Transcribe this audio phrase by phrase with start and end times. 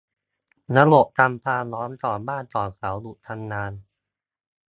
[0.75, 3.71] ระบบทำความร้อนของบ้านของเขาหยุดทำงาน